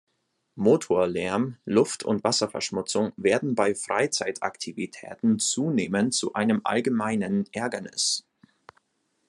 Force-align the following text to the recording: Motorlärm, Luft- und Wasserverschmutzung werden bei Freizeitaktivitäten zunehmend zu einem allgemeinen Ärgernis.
Motorlärm, 0.55 1.57
Luft- 1.63 2.03
und 2.03 2.23
Wasserverschmutzung 2.23 3.13
werden 3.17 3.53
bei 3.53 3.75
Freizeitaktivitäten 3.75 5.37
zunehmend 5.37 6.15
zu 6.15 6.33
einem 6.33 6.61
allgemeinen 6.63 7.45
Ärgernis. 7.51 8.25